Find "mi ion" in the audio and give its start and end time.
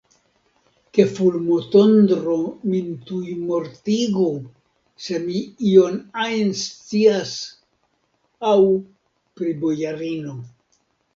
5.27-5.99